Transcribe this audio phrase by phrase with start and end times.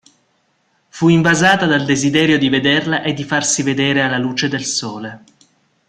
[0.87, 5.23] Fu invasato dal desiderio di vederla e di farsi vedere alla luce del sole.